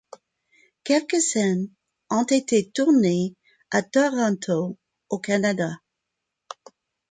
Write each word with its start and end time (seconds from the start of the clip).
Quelques 0.83 1.21
scènes 1.21 1.69
ont 2.09 2.23
été 2.23 2.67
tournées 2.71 3.35
à 3.69 3.83
Toronto 3.83 4.75
au 5.09 5.19
Canada. 5.19 5.79